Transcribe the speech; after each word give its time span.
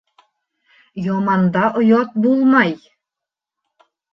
Яманда 1.15 1.63
оят 1.81 2.09
булмай. 2.25 2.71